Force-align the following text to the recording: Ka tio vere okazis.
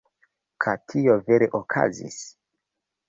Ka 0.65 0.73
tio 0.93 1.17
vere 1.27 1.49
okazis. 1.59 2.19